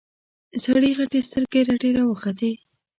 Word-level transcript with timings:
سړي 0.63 0.91
غتې 0.97 1.19
سترګې 1.27 1.61
رډې 1.69 1.89
راوختې. 1.97 2.51